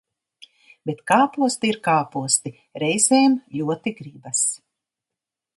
[0.89, 2.53] Bet kāposti ir kāposti,
[2.85, 4.45] reizēm ļoti gribas.